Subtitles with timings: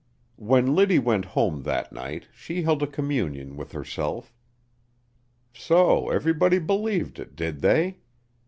[0.39, 4.33] When Liddy went home that night she held a communion with herself.
[5.53, 7.97] So everybody believed it, did they?